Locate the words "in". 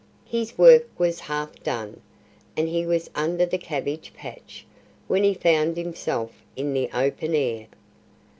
6.55-6.73